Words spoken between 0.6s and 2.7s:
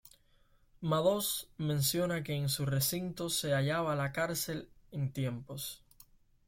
Madoz menciona que en su